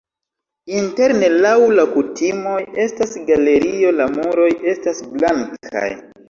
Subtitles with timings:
[0.77, 2.55] Interne laŭ la kutimoj
[2.85, 5.87] estas galerio, la muroj estas blankaj.